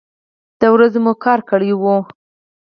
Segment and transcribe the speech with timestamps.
[0.59, 1.83] د ورځې مو کار کړی و.